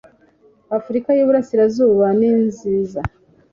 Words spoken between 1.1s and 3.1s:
y Iburasirazuba ninziza